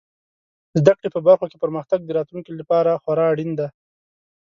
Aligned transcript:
زده 0.79 0.91
کړې 0.97 1.09
په 1.15 1.19
برخو 1.27 1.45
کې 1.51 1.61
پرمختګ 1.63 1.99
د 2.03 2.09
راتلونکي 2.17 2.51
لپاره 2.59 2.99
خورا 3.03 3.25
اړین 3.33 3.51
دی. 3.59 3.67